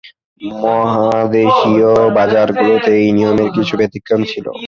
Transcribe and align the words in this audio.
মহাদেশীয় 0.41 1.91
বাজারগুলিতে 2.17 2.91
এই 2.99 3.09
নিয়মের 3.17 3.49
কিছু 3.55 3.73
ব্যতিক্রম 3.79 4.21
ছিল। 4.31 4.45